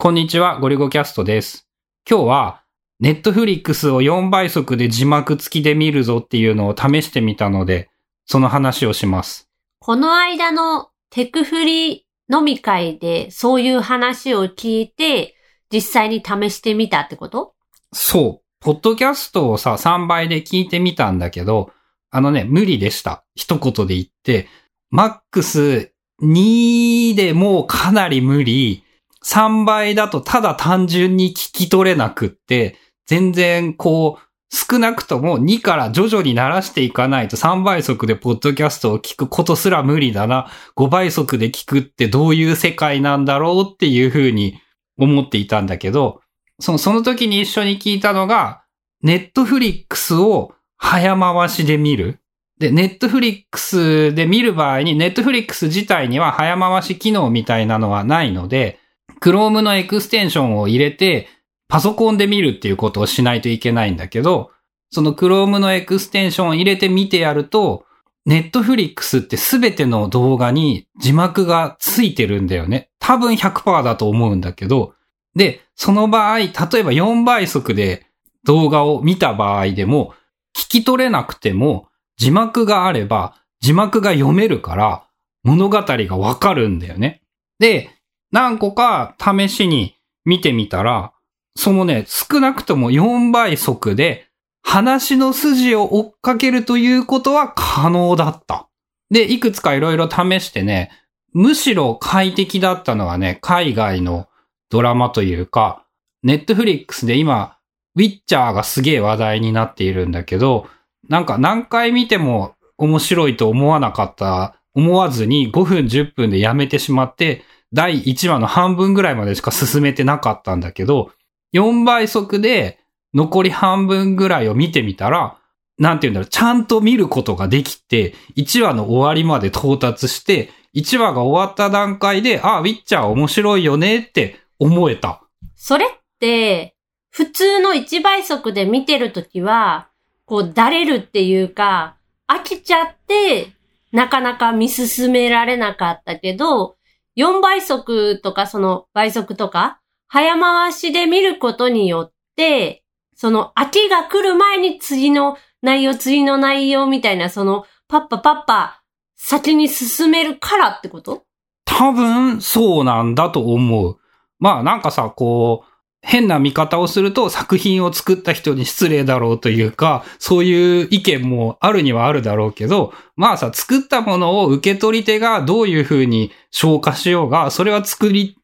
[0.00, 1.66] こんにちは、ゴリゴキャストです。
[2.08, 2.62] 今日は、
[3.00, 7.90] ネットフリックスを4倍速で字幕付きで見るぞっていうのを試してみたので、
[8.24, 9.50] その話をします。
[9.80, 15.34] この間のテクフリ飲み会でそういう話を聞いて、
[15.68, 17.54] 実際に試してみたってこと？
[17.92, 18.46] そう。
[18.60, 21.72] ポッドキャストをさ、3倍で聞いてみたんだけど、
[22.12, 23.24] あのね、無理でした。
[23.34, 24.46] 一言で言って、
[24.90, 25.92] マックス
[26.22, 28.84] 2でもうかなり無理。
[29.28, 32.76] 3倍だとただ単純に聞き取れなくって、
[33.06, 40.50] 全然こう、少なくとも2から徐々に慣らしていかないと3倍速でポッドキャストを聞くことすら無理だな。
[40.76, 44.58] 5倍速で聞くってどういう世界なんだろうっていうふうに
[44.96, 46.22] 思っていたんだけど、
[46.58, 48.62] その、その時に一緒に聞いたのが、
[49.02, 52.20] ネットフリックスを早回しで見る。
[52.58, 58.80] で、ネットフリックスで見る場合に、ネットフリックス自体には早回し機能みたいなのはないので、
[59.20, 61.28] Chrome のエクステンションを入れて、
[61.68, 64.50] パソコンで見るっていうことをしないといけないんだけど、
[64.90, 67.84] その Chrome のエクステンションを入れて見てやると、
[68.24, 72.90] ネットフリックスってすべての動画に字幕がついてるんだよね。
[72.98, 74.94] 多分100%だと思うんだけど、
[75.34, 78.06] で、その場合、例えば4倍速で
[78.44, 80.14] 動画を見た場合でも、
[80.54, 85.04] 聞き取れなくても、字幕があれば、字幕が読めるから、
[85.44, 87.22] 物語がわかるんだよね。
[87.58, 87.90] で、
[88.32, 91.12] 何個か試しに見てみたら、
[91.56, 94.28] そのね、少なくとも4倍速で、
[94.62, 98.68] 話の筋を追っかけるということは可能だった。
[99.10, 100.90] で、いくつかいろいろ試してね、
[101.32, 104.28] むしろ快適だったのはね、海外の
[104.70, 105.84] ドラマというか、
[106.22, 107.56] ネットフリックスで今、
[107.96, 110.68] ウィッチャーがすげえ話題になっているんだけど、
[111.08, 117.42] なんか何回見ても面白いと思わなかった、思わずに5分10分でやめてしまって、
[117.72, 121.10] 第1話の半分ぐらいまでしか進めてなかったんだけど、
[121.54, 122.78] 4倍速で
[123.14, 125.38] 残り半分ぐらいを見てみたら、
[125.78, 135.22] なんて言うんだろう、ちゃんと見ることができて、1話の終わりまで到達して、1話が終わった段階で、あ、ウィッチャー面白いよねって思えた。
[135.54, 135.88] それっ
[136.18, 136.74] て、
[137.10, 139.88] 普通の1倍速で見てるときは、
[140.24, 141.96] こう、だれるっていうか、
[142.28, 143.52] 飽きちゃって、
[143.92, 146.76] なかなか見進められなかったけど、
[147.18, 152.84] 4倍速とかその倍速とか、早回しで見ることによって、
[153.16, 158.82] その秋が来る前に次の内容、次の内容みたいな、その、パッパパッパ、
[159.16, 161.24] 先に進めるからってこと？
[161.64, 163.98] 多分そうなんだと思う。
[164.38, 178.36] まあなんかさ、こう、変な見方をすると作品を作った人に失礼だろうというか、そういう意見もあるにはあるだろうけど、まあさ、作ったものを受け取り手がどういうふうに消化しようが、それは作り、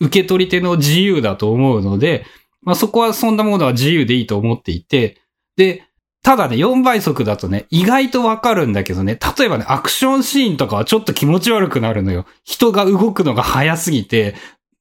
[0.00, 2.26] 受け取り手の自由だと思うので、
[2.62, 5.20] まあそこはそんなものは自由でいいと思っていて、
[5.56, 5.84] で、
[6.26, 12.26] ただね、4倍速だとね、意外とわかるんだけどね、例えばね、アクションシーンとかはちょっと気持ち悪くなるのよ。
[12.42, 14.34] 人が動くのが早すぎて、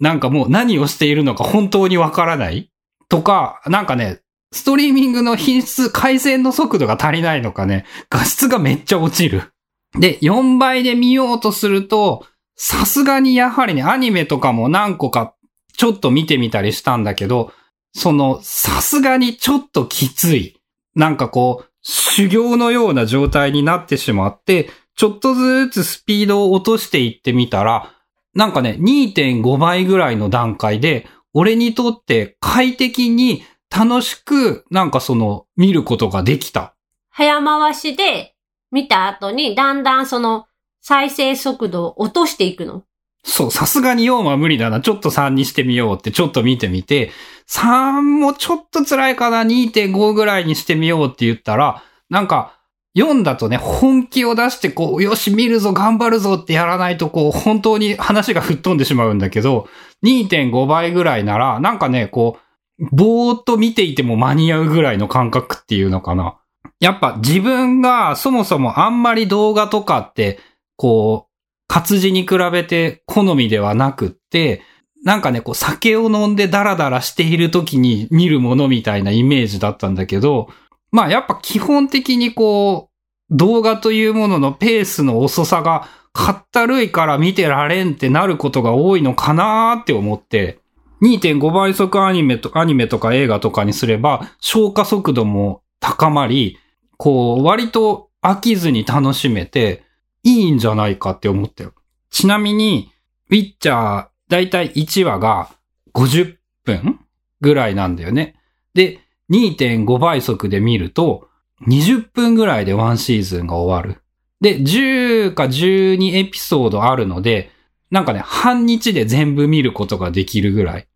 [0.00, 2.70] なんかもう何をしているのか本当にわからない？
[3.08, 4.20] とか、なんかね、
[4.52, 9.52] ストリーミングの品質、回線の速度が足りないのかね、画質がめっちゃ落ちる。
[9.98, 15.34] で、4倍で見ようとすると、さすがにやはりね、アニメとかも何個か
[15.76, 17.52] ちょっと見てみたりしたんだけど、
[17.94, 20.60] その、さすがにちょっときつい。
[20.94, 27.92] なんかこう、修行のような状態になってしまって、ちょっとずつスピードを落としていってみたら、
[28.34, 36.74] なんかね、2.5倍ぐらいの段階で、俺にとって快適に楽しく、なんかその、見ることができた。
[37.10, 38.34] 早回しで
[38.70, 40.46] 見た後に、だんだんその
[40.80, 42.84] 再生速度を落としていくの。
[43.22, 44.80] そう、さすがに4は無理だな。
[44.80, 47.10] ちょっと3にしてみようってちょっと見てみて、
[47.48, 49.42] 3もちょっと辛いかな。
[49.42, 52.59] 2.5ぐらいにしてみようって言ったら、なんか、
[52.96, 59.68] 4だとね、本気を出してこう、よし、見るぞ、頑張るぞってやらないとこう、本当に話が吹っ飛んでしまうんだけど、
[60.04, 62.38] 2.5倍ぐらいなら、なんかね、こ
[62.78, 66.36] う、ぼーっと見ていても間に合うぐらいの感覚っていうのかな。
[66.80, 70.40] やっぱ自分がそもそもあんまり動画とかって、
[70.76, 71.30] こう、
[71.68, 74.62] 活字に比べて好みではなくって、
[75.04, 80.48] なんかね、こう酒を飲んでダラダラしている時に見るものみたいなイメージだったんだけど、
[80.92, 90.58] まあやっぱ基本的にこう、動画というもののペースの遅さがかったるいから見てられんってなることが多いのかなーって思って、
[91.02, 96.58] 2.5倍速アニメと、アニメとか映画とかにすれば、消化速度も高まり、
[96.96, 99.84] こう、割と飽きずに楽しめて、
[100.22, 101.72] いいんじゃないかって思ったよ。
[102.10, 102.92] ちなみに、
[103.30, 105.50] ウィッチャー、だいたい1話が
[105.94, 107.00] 50分
[107.40, 108.36] ぐらいなんだよね。
[108.74, 109.00] で、
[109.30, 111.28] 2.5倍速で見ると、
[111.66, 114.00] 20分ぐらいでワンシーズンが終わる。
[114.40, 117.50] で、10か12エピソードあるので、
[117.90, 120.86] なんかね、半日で全部見ることができるぐらい。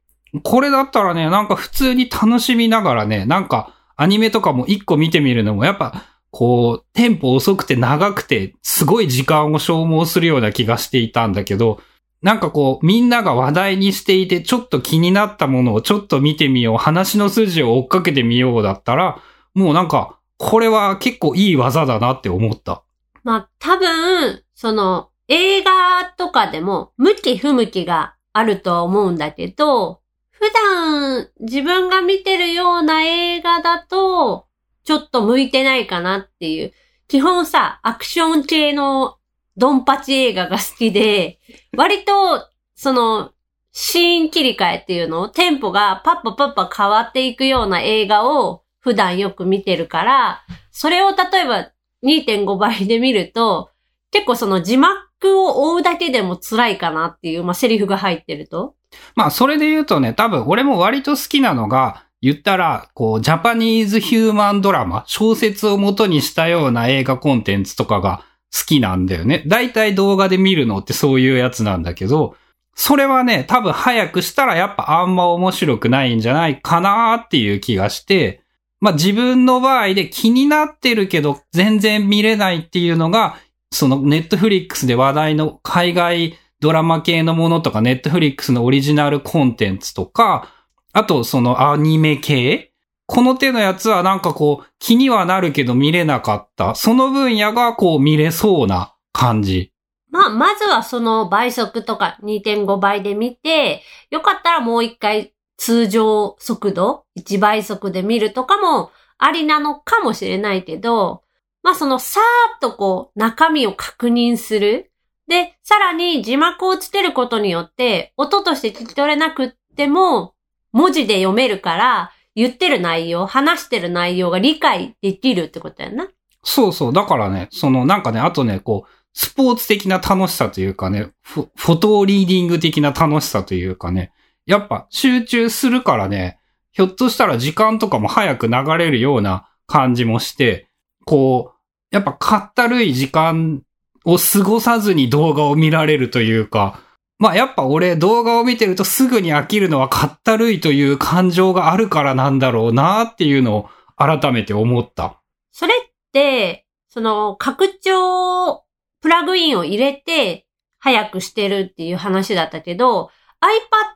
[0.43, 11.81] これだったらね、なんか普通に楽しみながらね、なんかアニメとかも一個見てみるのもやっぱ、こう、テンポ遅くて長くて、すごい時間を消耗するような気がしていたんだけど、
[12.25, 19.21] なんかこう、みんなが話題にしていて、ちょっと気になったものをちょっと見てみよう、話の筋を追っかけてみようだったら、
[19.53, 22.83] もうなんか、これは結構いい技だなって思った。
[23.25, 25.71] まあ、多分、その、映画
[26.17, 30.01] とかでも、向き不向きがあるとは思うんだけど、
[30.31, 34.47] 普段自分が見てるような映画だと、
[34.85, 36.73] ちょっと向いてないかなっていう。
[37.07, 39.19] 基本さ、アクション系の
[39.57, 41.39] ドンパチ映画が好きで、
[41.77, 43.31] 割と、その、
[43.73, 51.73] シーン切り替えっていうのをテンポがパッパパッパ変わっていくような映画を普段よく見てるから、それを例えば
[52.05, 53.71] 2.5倍で見ると、
[54.13, 58.77] 結構その字幕を追うだけでも辛いかなっていう、まあ、セリフが入ってると。
[59.17, 68.25] まあ、それで言うとね、多分俺も割と好きなのが、言ったら、こう、ジャパニーズヒューマンドラマ、小説を元にしたような映画コンテンツとかが
[68.55, 69.43] 好きなんだよね。
[69.47, 72.37] だいたい動画で見るのってそういうやつなんだけど、
[72.77, 78.43] それはね、多分早くしたらやっぱあんま面白くないんじゃないかなっていう気がして、
[78.81, 83.37] まあ自分の場合で気になってるけど全然見れないっていうのが、
[83.73, 90.49] そのネットフリックスで話題の海外ドラマ系のものとかネットフリックスのオリジナルコンテンツとか、
[90.93, 92.73] あとそのアニメ系
[93.07, 96.75] この手のやつはなんかこう、気にはなるけど見れなかった。
[96.75, 99.73] その分野がこう見れそうな感じ。
[100.11, 111.23] まあ、まずはその倍速とか2.5倍で見て、よかったらもう一回通常速度、1倍速で見るとかもありなのかもしれないけど、
[111.63, 114.93] まあそのさーっとこう中身を確認する。
[115.27, 120.35] で、さらに字幕をつけることによって音として聞き取れなくっても
[120.73, 126.09] 文字で読めるから言ってる内容、話してる内容が理解できるってことやな。
[126.43, 126.93] そうそう。
[126.93, 134.13] だからね、そのなんかね、あとね、こう、スポーツ的な楽しさというかね、フォトリーディング的な楽しさというかね、
[134.45, 136.39] やっぱ集中するからね、
[136.73, 140.67] ひょっとしたら時間とかも早く流れるような感じもして、
[141.05, 143.63] こう、やっぱかったるい時間
[144.05, 146.81] を過ごさずに動画を見られるというか、
[147.19, 155.21] まあやっぱ俺動画を見てるとすぐに飽きるのはかったるいという感情があるからなんだろうなっていうのを改めて思った。
[155.53, 158.65] それって、その拡張
[159.01, 160.47] プラグインを入れて
[160.79, 163.11] 早くしてるっていう話だったけど、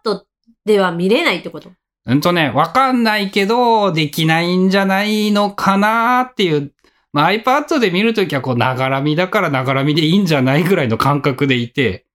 [0.05, 0.23] iPad
[0.65, 1.71] では見れないってこと？
[2.07, 6.73] うんとね、わかんないけど、できないんじゃないのかなっていう。
[7.13, 12.07] まあ、iPad で見るときはこう、ながらみだからながらみでいいんじゃないぐらいの感覚でいて、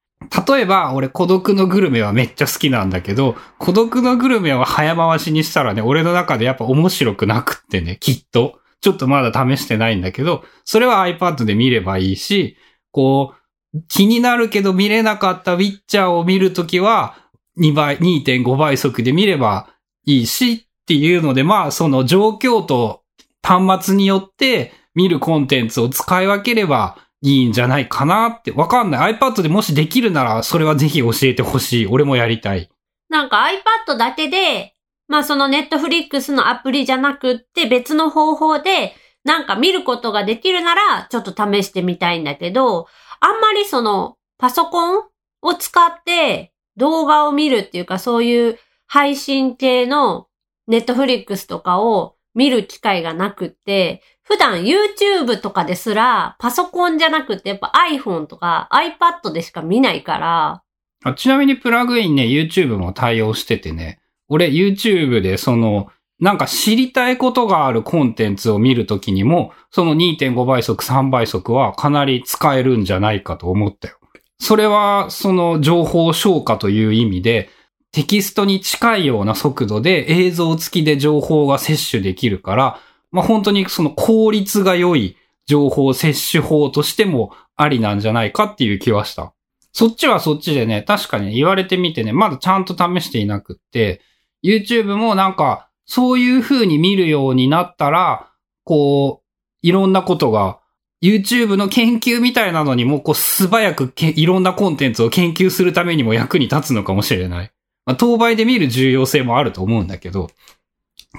[0.48, 8.60] 例えば、俺、孤独のグルメはめっちゃ好きなんだけど、孤独のグルメは早回しにしたらね、俺の中でやっぱ面白くなくってね、きっと。
[8.82, 12.58] ちょっとまだ試してないんだけど、それは iPad で見ればいいし、
[12.92, 13.34] こ
[13.74, 17.16] う、気になるけど見れなかったウィッチャーを見るときは、
[17.58, 19.70] 2倍、2.5倍速で見れば
[20.06, 23.04] いいしっていうので、まあ、その状況と
[23.42, 28.52] 端末によって見るコンテンツを使い分ければいいんじゃないかなって。
[28.52, 29.16] わかんない。
[29.16, 31.88] iPad でもしできるなら、それはぜひ教えてほしい。
[31.88, 32.70] 俺もやりたい。
[33.08, 33.48] なんか
[33.88, 34.76] iPad だけで、
[35.08, 42.88] まあその Netflix のアプリじゃなくって別の方法で、なんか見ることができるなら、ちょっと試してみたいんだけど、
[43.22, 45.04] あんまりその、パソコン
[45.42, 50.28] を使って動画を見るっていうか、そういう配信系の
[50.70, 60.64] Netflix とかを見る機会がなくって、普段 YouTube とかですら、パソコンじゃなくてやっぱ iPhone とか iPad でしか見ないから。
[61.06, 64.00] あちなみにプラグインね、YouTube も対応しててね、
[64.30, 65.90] 俺 YouTube でその、
[66.20, 73.98] なんか知りたいことがあるコンテンツを見るときにも、その2.5倍速、3倍速はかなり使えるんじゃないかと思ったよ。
[74.40, 77.50] それは、その情報消化という意味で、
[77.92, 82.80] テキストに近いような速度で映像付きで情報が摂取できるから、
[83.14, 85.16] まあ、本当にその効率が良い
[85.46, 89.34] 情報摂取法としてもありなんじゃないかっていう気はした。
[89.72, 94.02] そっちはそっちでね、確かに言われてみてね、まだちゃんと試していなくって、
[94.44, 98.30] YouTube もなんか、そういう風に見るようになったら、
[98.64, 100.60] こう、いろんなことが、
[101.02, 107.52] YouTube の研究みたいなのにも、こう、素早くいろんなコンテンツを研究するためにも役に立つのかもしれない。
[107.86, 110.30] まあ、当倍で見る重要性もあると思うんだけど、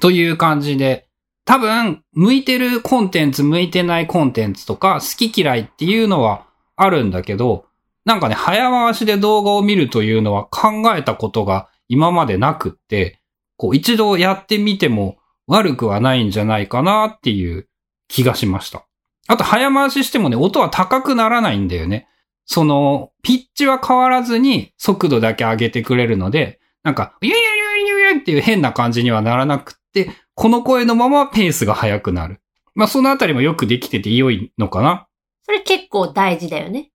[0.00, 1.03] という感じで、
[1.44, 6.46] 多分、向いてるコンテンツ、向いてないコンテンツとか、好き嫌いっていうのは
[6.76, 7.66] あるんだけど、
[8.04, 13.20] なんかね、早回しで動画を見るというのは考えたことが今までなくって、
[13.56, 17.68] こう一度やってみても悪くはないんじゃないかなっていう
[18.08, 18.86] 気がしました。
[19.26, 22.08] あと早回ししてもね、音は高くならないんだよね。
[22.46, 27.40] その、ピッチは変わらずに速度だけ上げてくれるので、なんか、ゆゆゆ
[27.86, 32.40] ゆゆっていう変な感じにはならなくって、この声のままペースが速くなる。
[32.74, 35.06] まあ、そのあたりもよくできてて良いのかな。
[35.44, 36.90] それ結構大事だよね。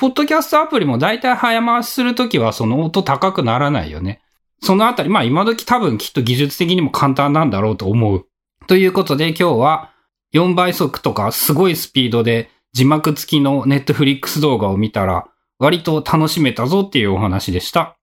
[0.00, 4.20] ポッドキャストアプリも大体早回しするときはその音高くならないよね。
[4.60, 8.26] そのあたり、まあ今時多分きっと技術的にも簡単なんだろうと思う。
[8.66, 9.92] ということで今日は
[10.34, 15.26] 4倍速とかすごいスピードで字幕付きのネットフリックス動画を見たら
[15.58, 17.97] 割と楽しめたぞっていうお話でした。